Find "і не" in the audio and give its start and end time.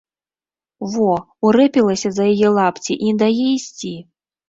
3.01-3.15